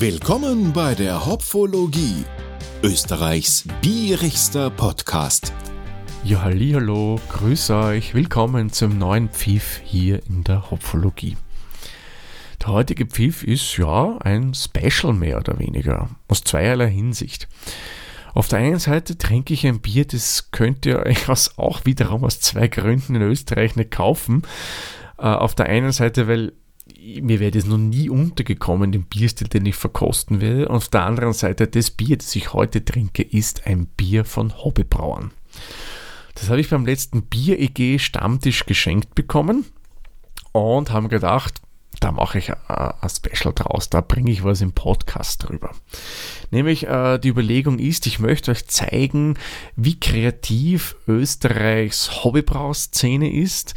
[0.00, 2.24] Willkommen bei der Hopfologie,
[2.84, 5.52] Österreichs bierigster Podcast.
[6.22, 11.36] Ja, hallo, grüß euch, willkommen zum neuen Pfiff hier in der Hopfologie.
[12.60, 17.48] Der heutige Pfiff ist ja ein Special mehr oder weniger, aus zweierlei Hinsicht.
[18.34, 22.38] Auf der einen Seite trinke ich ein Bier, das könnt ihr euch auch wiederum aus
[22.38, 24.42] zwei Gründen in Österreich nicht kaufen.
[25.18, 26.52] Äh, auf der einen Seite, weil
[27.20, 30.68] mir wäre das noch nie untergekommen, den Bierstil, den ich verkosten werde.
[30.68, 34.56] Und auf der anderen Seite, das Bier, das ich heute trinke, ist ein Bier von
[34.56, 35.32] Hobbybrauern.
[36.34, 39.66] Das habe ich beim letzten Bier-EG Stammtisch geschenkt bekommen
[40.52, 41.60] und haben gedacht,
[42.00, 45.72] da mache ich ein Special draus, da bringe ich was im Podcast drüber.
[46.50, 49.36] Nämlich äh, die Überlegung ist, ich möchte euch zeigen,
[49.74, 53.74] wie kreativ Österreichs Hobbybrauszene ist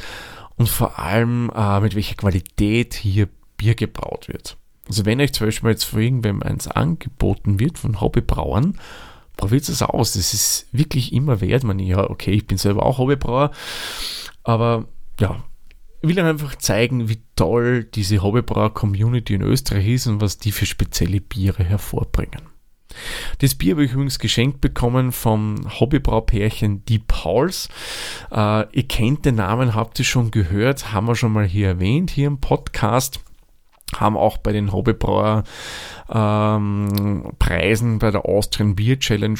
[0.56, 4.58] und vor allem äh, mit welcher Qualität hier Bier gebraut wird.
[4.88, 8.78] Also wenn euch zum Beispiel jetzt vor irgendwem eins angeboten wird von Hobbybrauern,
[9.38, 10.14] probiert es aus.
[10.14, 11.64] Das ist wirklich immer wert.
[11.64, 13.52] Man, ja, okay, ich bin selber auch Hobbybrauer,
[14.44, 14.86] aber
[15.20, 15.44] ja,
[16.02, 20.66] ich will einfach zeigen, wie toll diese Hobbybrauer-Community in Österreich ist und was die für
[20.66, 22.51] spezielle Biere hervorbringen.
[23.42, 27.70] Das Bier habe ich übrigens geschenkt bekommen vom Hobbybraupärchen Die Pauls.
[28.32, 32.12] Äh, ihr kennt den Namen, habt ihr schon gehört, haben wir schon mal hier erwähnt,
[32.12, 33.20] hier im Podcast
[33.98, 35.44] haben auch bei den Hobbybrauer
[36.10, 39.40] ähm, Preisen bei der Austrian Beer Challenge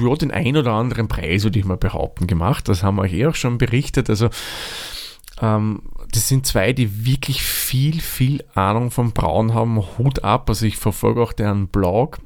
[0.00, 2.68] ja, den ein oder anderen Preis, würde ich mal behaupten, gemacht.
[2.68, 4.08] Das haben wir euch eh auch schon berichtet.
[4.10, 4.30] Also
[5.42, 9.82] ähm, das sind zwei, die wirklich viel, viel Ahnung vom Brauen haben.
[9.98, 10.48] Hut ab.
[10.48, 12.18] Also ich verfolge auch deren Blog.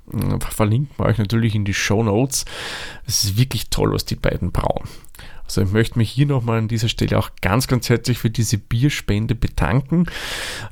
[0.50, 2.44] Verlinken wir euch natürlich in die Show Notes.
[3.06, 4.84] Es ist wirklich toll, was die beiden brauen.
[5.44, 8.58] Also ich möchte mich hier nochmal an dieser Stelle auch ganz, ganz herzlich für diese
[8.58, 10.06] Bierspende bedanken.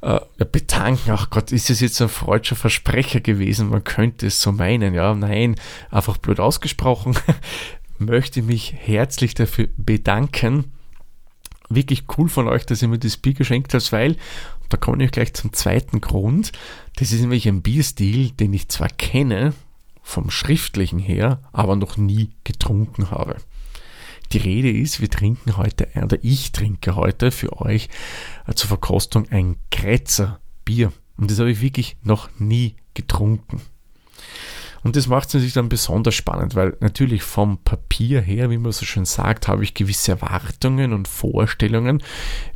[0.02, 3.70] Äh, bedanken, ach Gott, ist es jetzt ein freudscher Versprecher gewesen?
[3.70, 4.92] Man könnte es so meinen.
[4.92, 5.54] Ja, nein,
[5.90, 7.16] einfach blöd ausgesprochen.
[7.98, 10.72] möchte mich herzlich dafür bedanken
[11.74, 14.16] wirklich cool von euch, dass ihr mir das Bier geschenkt habt, weil,
[14.68, 16.52] da komme ich gleich zum zweiten Grund,
[16.96, 19.54] das ist nämlich ein Bierstil, den ich zwar kenne,
[20.02, 23.36] vom schriftlichen her, aber noch nie getrunken habe.
[24.32, 27.88] Die Rede ist, wir trinken heute, oder ich trinke heute für euch
[28.46, 30.92] äh, zur Verkostung ein Grätzer Bier.
[31.16, 33.60] Und das habe ich wirklich noch nie getrunken.
[34.84, 38.70] Und das macht es natürlich dann besonders spannend, weil natürlich vom Papier her, wie man
[38.70, 42.02] so schön sagt, habe ich gewisse Erwartungen und Vorstellungen,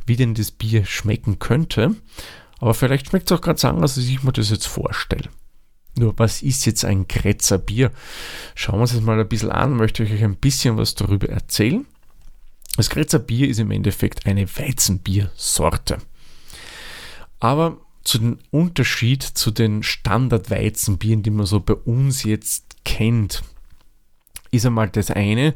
[0.05, 1.95] wie denn das Bier schmecken könnte.
[2.59, 5.29] Aber vielleicht schmeckt es auch ganz anders, als ich mir das jetzt vorstelle.
[5.97, 7.91] Nur, was ist jetzt ein Kretzer Bier?
[8.53, 11.29] Schauen wir uns das mal ein bisschen an, möchte ich euch ein bisschen was darüber
[11.29, 11.87] erzählen.
[12.77, 15.97] Das Kretzer Bier ist im Endeffekt eine Weizenbiersorte.
[17.39, 17.77] Aber
[18.09, 23.43] zu dem Unterschied zu den Standard-Weizenbieren, die man so bei uns jetzt kennt,
[24.49, 25.53] ist einmal das eine,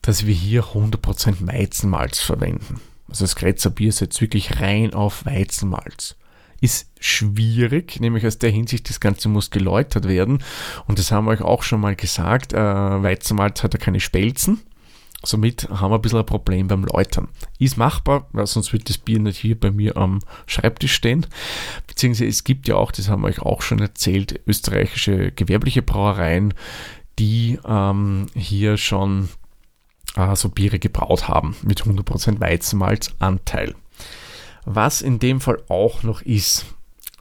[0.00, 2.80] dass wir hier 100% Weizenmalz verwenden.
[3.08, 6.16] Also das Grätzer Bier ist wirklich rein auf Weizenmalz.
[6.62, 10.42] Ist schwierig, nämlich aus der Hinsicht, das Ganze muss geläutert werden.
[10.86, 14.62] Und das haben wir euch auch schon mal gesagt, äh, Weizenmalz hat ja keine Spelzen.
[15.24, 17.28] Somit haben wir ein bisschen ein Problem beim Läutern.
[17.58, 21.26] Ist machbar, weil sonst wird das Bier nicht hier bei mir am Schreibtisch stehen.
[21.86, 26.54] Beziehungsweise es gibt ja auch, das haben wir euch auch schon erzählt, österreichische gewerbliche Brauereien,
[27.18, 29.28] die ähm, hier schon
[30.16, 33.74] äh, so Biere gebraut haben mit 100% Weizenmalzanteil.
[34.64, 36.66] Was in dem Fall auch noch ist,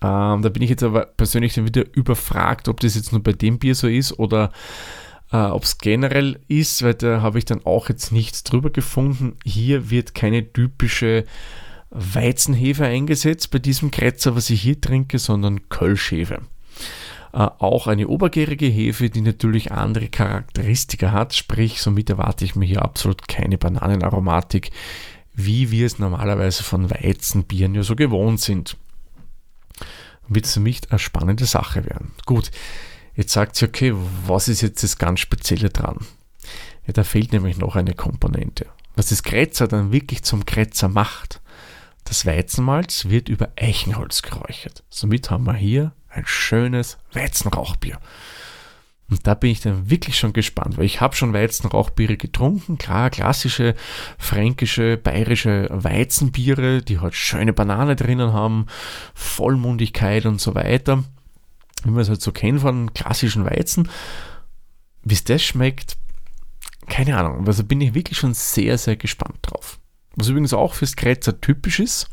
[0.01, 3.33] ähm, da bin ich jetzt aber persönlich dann wieder überfragt, ob das jetzt nur bei
[3.33, 4.51] dem Bier so ist oder
[5.31, 9.37] äh, Ob es generell ist, weil da habe ich dann auch jetzt nichts drüber gefunden.
[9.45, 11.25] Hier wird keine typische
[11.89, 16.41] Weizenhefe eingesetzt bei diesem Kretzer, was ich hier trinke, sondern Kölschhefe.
[17.33, 22.65] Äh, auch eine obergärige Hefe, die natürlich andere Charakteristika hat, sprich, somit erwarte ich mir
[22.65, 24.71] hier absolut keine Bananenaromatik,
[25.33, 28.75] wie wir es normalerweise von Weizenbieren ja so gewohnt sind.
[30.27, 32.11] Wird es für mich eine spannende Sache werden.
[32.25, 32.51] Gut,
[33.15, 33.93] Jetzt sagt sie, okay,
[34.25, 35.97] was ist jetzt das ganz Spezielle dran?
[36.87, 38.65] Ja, da fehlt nämlich noch eine Komponente.
[38.95, 41.41] Was das Kretzer dann wirklich zum Kretzer macht,
[42.03, 44.83] das Weizenmalz wird über Eichenholz geräuchert.
[44.89, 47.99] Somit haben wir hier ein schönes Weizenrauchbier.
[49.09, 52.77] Und da bin ich dann wirklich schon gespannt, weil ich habe schon Weizenrauchbiere getrunken.
[52.77, 53.75] Klar, klassische
[54.17, 58.67] fränkische, bayerische Weizenbiere, die halt schöne Banane drinnen haben,
[59.13, 61.03] Vollmundigkeit und so weiter
[61.83, 63.89] wie man es halt so kennt von klassischen Weizen.
[65.03, 65.97] Wie es das schmeckt,
[66.87, 67.47] keine Ahnung.
[67.47, 69.79] Also bin ich wirklich schon sehr, sehr gespannt drauf.
[70.15, 72.09] Was übrigens auch fürs Kretzer typisch ist,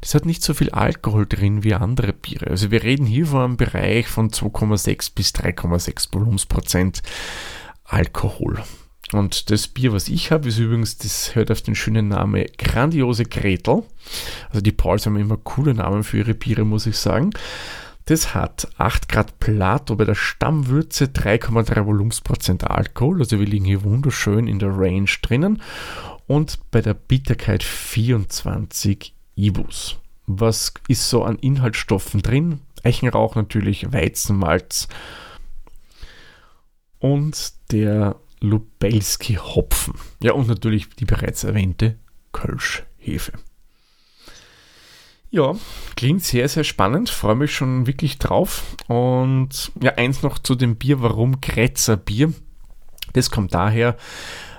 [0.00, 2.48] das hat nicht so viel Alkohol drin wie andere Biere.
[2.48, 7.02] Also wir reden hier von einem Bereich von 2,6 bis 3,6 Volumensprozent
[7.84, 8.62] Alkohol.
[9.12, 13.24] Und das Bier, was ich habe, ist übrigens, das hört auf den schönen Namen Grandiose
[13.24, 13.82] Gretel.
[14.48, 17.30] Also die Pauls haben immer coole Namen für ihre Biere, muss ich sagen.
[18.04, 23.20] Das hat 8 Grad Plato bei der Stammwürze, 3,3 Volumensprozent Alkohol.
[23.20, 25.62] Also wir liegen hier wunderschön in der Range drinnen.
[26.26, 29.98] Und bei der Bitterkeit 24 Ibus.
[30.26, 32.60] Was ist so an Inhaltsstoffen drin?
[32.82, 34.88] Eichenrauch natürlich, Weizenmalz
[36.98, 39.94] und der Lubelski Hopfen.
[40.20, 41.98] Ja, und natürlich die bereits erwähnte
[42.32, 43.32] Kölsch-Hefe.
[45.34, 45.56] Ja,
[45.96, 47.08] klingt sehr, sehr spannend.
[47.08, 48.76] Freue mich schon wirklich drauf.
[48.86, 51.00] Und ja, eins noch zu dem Bier.
[51.00, 52.34] Warum Kretzer Bier?
[53.14, 53.96] Das kommt daher,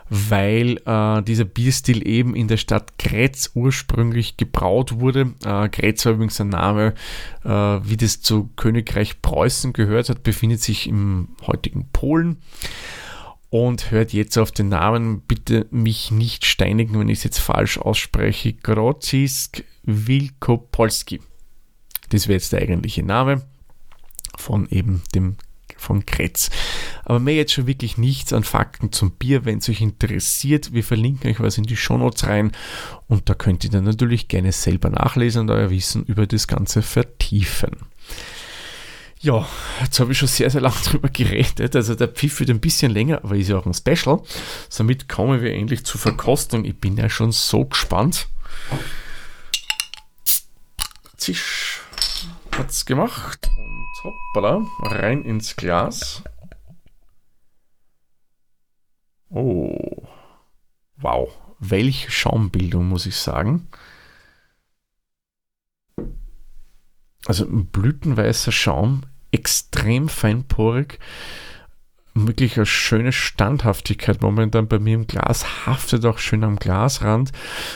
[0.10, 5.34] weil äh, dieser Bierstil eben in der Stadt Grätz ursprünglich gebraut wurde.
[5.46, 6.96] Äh, Grätz war übrigens ein Name,
[7.44, 12.38] äh, wie das zu Königreich Preußen gehört hat, befindet sich im heutigen Polen
[13.54, 15.22] und hört jetzt auf den Namen.
[15.22, 18.54] Bitte mich nicht steinigen, wenn ich es jetzt falsch ausspreche.
[18.54, 21.22] Grodzisk Wilkopolski.
[22.10, 23.44] Das wäre jetzt der eigentliche Name
[24.36, 25.36] von eben dem
[25.78, 26.50] von Kretz.
[27.06, 30.74] Aber mehr jetzt schon wirklich nichts an Fakten zum Bier, wenn es euch interessiert.
[30.74, 32.54] Wir verlinken euch was in die Shownotes rein
[33.08, 36.82] und da könnt ihr dann natürlich gerne selber nachlesen und euer Wissen über das Ganze
[36.82, 37.78] vertiefen.
[39.24, 39.48] Ja,
[39.80, 41.74] jetzt habe ich schon sehr, sehr lange drüber geredet.
[41.78, 44.22] Also der Pfiff wird ein bisschen länger, aber ist ja auch ein Special.
[44.68, 46.66] Somit kommen wir endlich zur Verkostung.
[46.66, 48.28] Ich bin ja schon so gespannt.
[51.16, 51.80] Zisch
[52.52, 56.22] hat es gemacht und hoppala, rein ins Glas.
[59.30, 60.06] Oh,
[60.98, 61.30] wow,
[61.60, 63.70] welche Schaumbildung muss ich sagen.
[67.26, 69.04] Also ein blütenweißer Schaum,
[69.34, 71.00] extrem feinporig.
[72.16, 77.32] Wirklich eine schöne Standhaftigkeit momentan bei mir im Glas, haftet auch schön am Glasrand.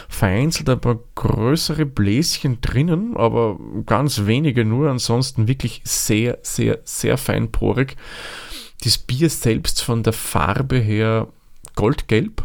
[0.08, 3.58] Vereinzelt ein paar größere Bläschen drinnen, aber
[3.88, 4.92] ganz wenige nur.
[4.92, 7.98] Ansonsten wirklich sehr, sehr, sehr feinporig.
[8.84, 11.28] Das Bier selbst von der Farbe her
[11.74, 12.44] goldgelb,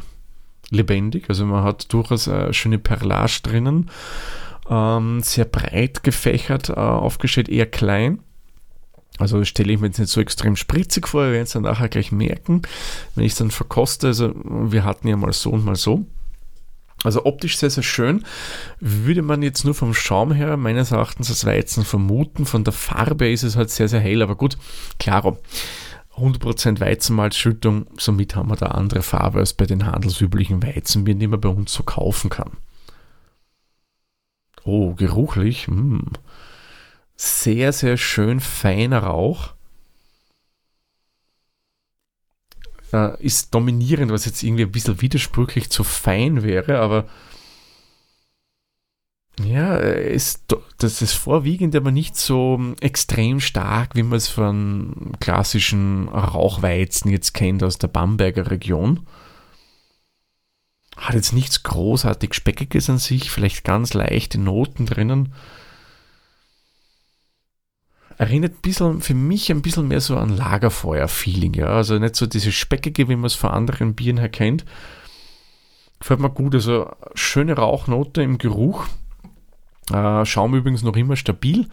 [0.70, 1.26] lebendig.
[1.28, 3.90] Also man hat durchaus eine schöne Perlage drinnen.
[4.70, 8.20] Ähm, sehr breit gefächert, äh, aufgestellt, eher klein.
[9.18, 11.88] Also stelle ich mir jetzt nicht so extrem spritzig vor, wir werden es dann nachher
[11.88, 12.62] gleich merken,
[13.14, 14.08] wenn ich es dann verkoste.
[14.08, 16.06] Also wir hatten ja mal so und mal so.
[17.04, 18.24] Also optisch sehr, sehr schön.
[18.80, 22.46] Würde man jetzt nur vom Schaum her meines Erachtens als Weizen vermuten.
[22.46, 24.22] Von der Farbe ist es halt sehr, sehr hell.
[24.22, 24.56] Aber gut,
[24.98, 25.38] klaro.
[26.16, 31.40] 100% Weizenmalzschüttung, somit haben wir da andere Farbe als bei den handelsüblichen Weizenbieren, die man
[31.40, 32.52] bei uns so kaufen kann.
[34.64, 35.68] Oh, geruchlich.
[35.68, 36.02] Mh.
[37.16, 39.54] Sehr, sehr schön feiner Rauch.
[42.92, 47.08] Äh, ist dominierend, was jetzt irgendwie ein bisschen widersprüchlich zu fein wäre, aber
[49.40, 56.08] ja, ist, das ist vorwiegend aber nicht so extrem stark, wie man es von klassischen
[56.08, 59.06] Rauchweizen jetzt kennt aus der Bamberger Region.
[60.96, 65.34] Hat jetzt nichts großartig Speckiges an sich, vielleicht ganz leichte Noten drinnen
[68.22, 71.66] erinnert ein bisschen, für mich ein bisschen mehr so an Lagerfeuer-Feeling, ja.
[71.66, 74.64] Also nicht so diese Speckige, wie man es von anderen Bieren her kennt.
[75.98, 78.86] Gefällt mir gut, also schöne Rauchnote im Geruch.
[79.92, 81.66] Äh, Schaum übrigens noch immer stabil,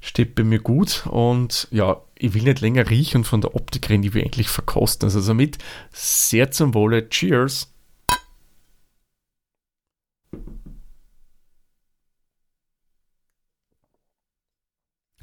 [0.00, 3.90] steht bei mir gut und ja, ich will nicht länger riechen und von der Optik
[3.90, 5.06] reden, die wir endlich verkosten.
[5.06, 5.58] Also somit
[5.92, 7.10] sehr zum Wohle.
[7.10, 7.69] Cheers!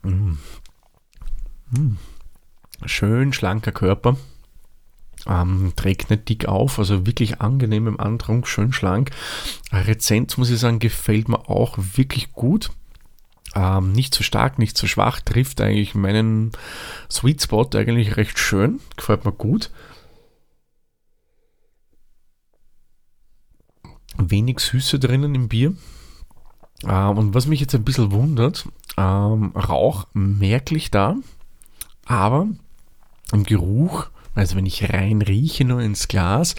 [0.08, 0.38] Mm.
[1.76, 1.98] Hm.
[2.86, 4.18] Schön schlanker Körper.
[5.26, 9.12] Ähm, trägt nicht dick auf, also wirklich angenehm im Antrunk, schön schlank.
[9.72, 12.72] Rezent, muss ich sagen, gefällt mir auch wirklich gut.
[13.56, 16.52] Ähm, nicht zu stark, nicht zu schwach, trifft eigentlich meinen
[17.12, 19.72] Sweet Spot eigentlich recht schön, gefällt mir gut.
[24.18, 25.74] Wenig Süße drinnen im Bier.
[26.88, 28.67] Ähm, und was mich jetzt ein bisschen wundert,
[28.98, 31.15] ähm, Rauch merklich da,
[32.06, 32.48] aber
[33.32, 36.56] im Geruch, also wenn ich rein rieche nur ins Glas,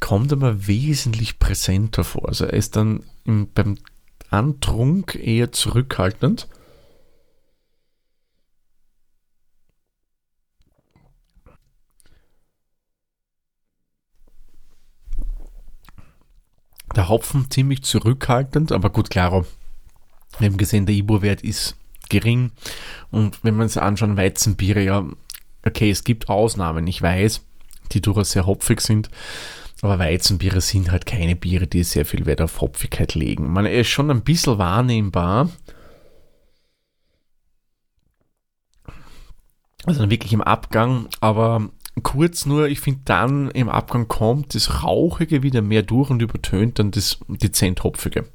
[0.00, 2.28] kommt aber wesentlich präsenter vor.
[2.28, 3.78] Also er ist dann im, beim
[4.30, 6.48] Antrunk eher zurückhaltend.
[16.94, 19.44] Der Hopfen ziemlich zurückhaltend, aber gut, klar,
[20.38, 21.76] Wir haben gesehen, der IBU-Wert ist
[22.08, 22.52] gering.
[23.10, 25.04] Und wenn man sich anschauen, Weizenbiere, ja,
[25.64, 27.42] okay, es gibt Ausnahmen, ich weiß,
[27.92, 29.10] die durchaus sehr hopfig sind.
[29.82, 33.52] Aber Weizenbiere sind halt keine Biere, die sehr viel Wert auf Hopfigkeit legen.
[33.52, 35.50] Man ist schon ein bisschen wahrnehmbar.
[39.84, 41.68] Also wirklich im Abgang, aber
[42.02, 46.78] kurz nur, ich finde dann im Abgang kommt das Rauchige wieder mehr durch und übertönt
[46.78, 48.26] dann das dezent Hopfige.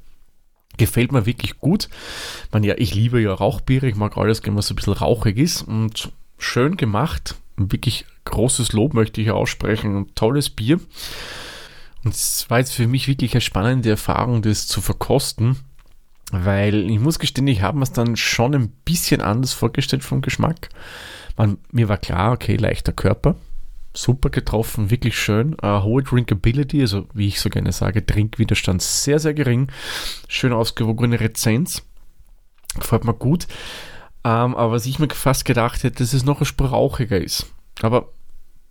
[0.76, 1.88] Gefällt mir wirklich gut.
[2.52, 5.62] Man, ja, ich liebe ja Rauchbiere, ich mag alles, man so ein bisschen rauchig ist
[5.62, 7.34] und schön gemacht.
[7.56, 10.78] Wirklich großes Lob möchte ich aussprechen und tolles Bier.
[12.04, 15.56] Und es war jetzt für mich wirklich eine spannende Erfahrung, das zu verkosten,
[16.30, 20.20] weil ich muss gestehen, ich habe mir es dann schon ein bisschen anders vorgestellt vom
[20.20, 20.68] Geschmack.
[21.36, 23.34] Man, mir war klar, okay, leichter Körper,
[23.98, 25.56] super getroffen, wirklich schön.
[25.62, 29.68] Uh, hohe Drinkability, also wie ich so gerne sage, Trinkwiderstand sehr, sehr gering.
[30.28, 31.82] Schön ausgewogene Rezenz.
[32.78, 33.46] Gefällt mir gut.
[34.22, 37.20] Um, ähm, aber was ich mir fast gedacht hätte, dass es noch ein Spur rauchiger
[37.20, 37.46] ist.
[37.82, 38.08] Aber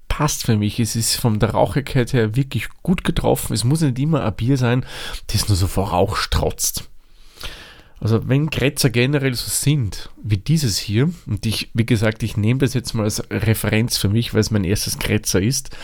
[0.07, 0.79] passt für mich.
[0.79, 3.53] Es ist von der Rauchigkeit her wirklich gut getroffen.
[3.53, 4.85] Es muss nicht immer ein Bier sein,
[5.27, 6.89] das nur so vor Rauch strotzt.
[7.99, 12.59] Also wenn Kretzer generell so sind wie dieses hier, und ich, wie gesagt, ich nehme
[12.59, 15.75] das jetzt mal als Referenz für mich, weil es mein erstes Kretzer ist,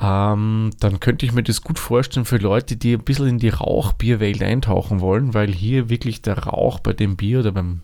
[0.00, 3.50] ähm, dann könnte ich mir das gut vorstellen für Leute, die ein bisschen in die
[3.50, 7.82] Rauchbierwelt eintauchen wollen, weil hier wirklich der Rauch bei dem Bier oder beim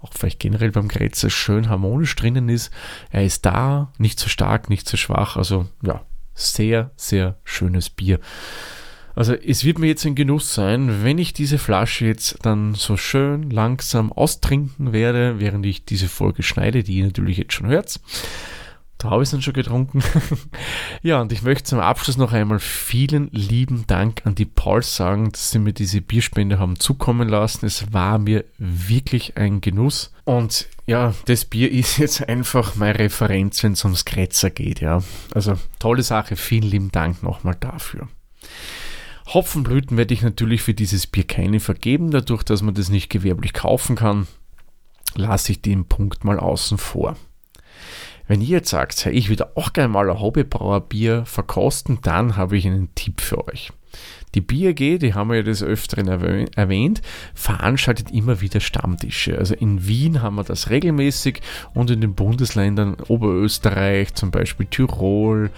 [0.00, 2.70] auch vielleicht generell beim Kretzer schön harmonisch drinnen ist.
[3.10, 5.36] Er ist da, nicht zu so stark, nicht zu so schwach.
[5.36, 6.02] Also ja,
[6.34, 8.20] sehr, sehr schönes Bier.
[9.14, 12.96] Also es wird mir jetzt ein Genuss sein, wenn ich diese Flasche jetzt dann so
[12.96, 18.00] schön langsam austrinken werde, während ich diese Folge schneide, die ihr natürlich jetzt schon hört.
[18.98, 20.02] Da habe ich es dann schon getrunken.
[21.02, 25.30] ja, und ich möchte zum Abschluss noch einmal vielen lieben Dank an die Pauls sagen,
[25.30, 27.66] dass sie mir diese Bierspende haben zukommen lassen.
[27.66, 30.10] Es war mir wirklich ein Genuss.
[30.24, 34.80] Und ja, das Bier ist jetzt einfach meine Referenz, wenn es ums Kretzer geht.
[34.80, 35.02] Ja,
[35.34, 36.36] also tolle Sache.
[36.36, 38.08] Vielen lieben Dank nochmal dafür.
[39.26, 43.52] Hopfenblüten werde ich natürlich für dieses Bier keine vergeben, dadurch, dass man das nicht gewerblich
[43.52, 44.26] kaufen kann,
[45.14, 47.16] lasse ich den Punkt mal außen vor.
[48.26, 52.66] Wenn ihr jetzt sagt, ich würde auch gerne mal ein Hobbybrauerbier verkosten, dann habe ich
[52.66, 53.70] einen Tipp für euch.
[54.34, 57.02] Die BRG, die haben wir ja des Öfteren erwähnt,
[57.34, 59.38] veranstaltet immer wieder Stammtische.
[59.38, 61.40] Also in Wien haben wir das regelmäßig
[61.74, 65.50] und in den Bundesländern Oberösterreich, zum Beispiel Tirol,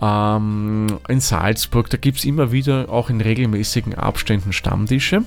[0.00, 5.22] ähm, in Salzburg, da gibt es immer wieder auch in regelmäßigen Abständen Stammtische.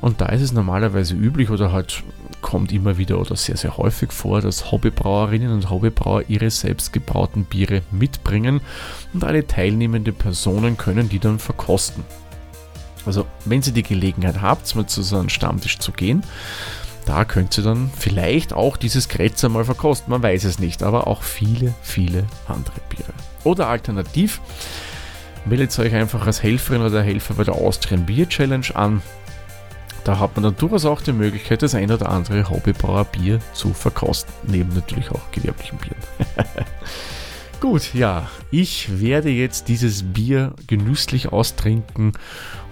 [0.00, 2.02] Und da ist es normalerweise üblich oder halt
[2.42, 7.82] kommt immer wieder oder sehr, sehr häufig vor, dass Hobbybrauerinnen und Hobbybrauer ihre selbstgebrauten Biere
[7.90, 8.60] mitbringen
[9.12, 12.04] und alle teilnehmenden Personen können die dann verkosten.
[13.06, 16.22] Also, wenn Sie die Gelegenheit habt, mal zu so einem Stammtisch zu gehen,
[17.10, 20.12] da könnt ihr dann vielleicht auch dieses Kretzer mal verkosten.
[20.12, 23.12] Man weiß es nicht, aber auch viele, viele andere Biere.
[23.42, 24.40] Oder alternativ,
[25.44, 29.02] meldet euch einfach als Helferin oder Helfer bei der Austrian Beer Challenge an.
[30.04, 33.74] Da hat man dann durchaus auch die Möglichkeit, das ein oder andere Hobbybrauer Bier zu
[33.74, 34.32] verkosten.
[34.46, 35.98] Neben natürlich auch gewerblichen Bieren.
[37.60, 42.12] Gut, ja, ich werde jetzt dieses Bier genüsslich austrinken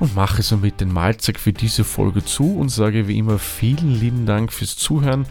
[0.00, 4.25] und mache somit den Mahlzeug für diese Folge zu und sage wie immer vielen lieben
[4.25, 5.26] Dank fürs Zuhören.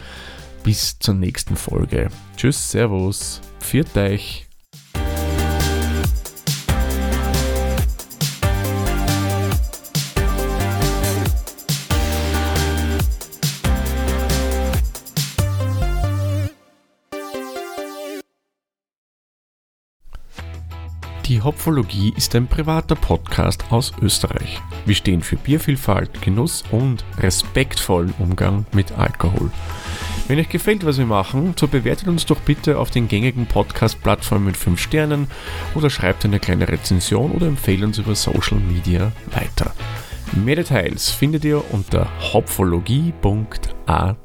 [0.62, 2.08] Bis zur nächsten Folge.
[2.36, 4.47] Tschüss, Servus, pfiat euch.
[21.28, 24.62] Die Hopfologie ist ein privater Podcast aus Österreich.
[24.86, 29.50] Wir stehen für Biervielfalt, Genuss und respektvollen Umgang mit Alkohol.
[30.26, 34.46] Wenn euch gefällt, was wir machen, so bewertet uns doch bitte auf den gängigen Podcast-Plattformen
[34.46, 35.26] mit 5 Sternen
[35.74, 39.74] oder schreibt eine kleine Rezension oder empfehlt uns über Social Media weiter.
[40.32, 44.16] Mehr Details findet ihr unter hopfologie.at.